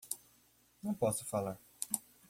[0.81, 1.59] Não posso falar